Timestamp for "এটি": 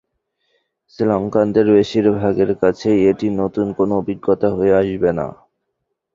3.11-3.27